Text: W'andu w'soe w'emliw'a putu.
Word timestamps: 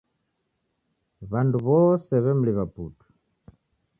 W'andu 1.29 1.57
w'soe 1.65 2.17
w'emliw'a 2.23 2.65
putu. 2.73 3.05